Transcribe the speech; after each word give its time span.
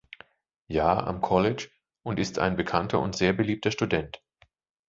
Jahr 0.67 1.05
am 1.05 1.21
College 1.21 1.69
und 2.03 2.17
ist 2.19 2.39
ein 2.39 2.55
bekannter 2.55 2.99
und 3.01 3.15
sehr 3.15 3.33
beliebter 3.33 3.69
Student. 3.69 4.19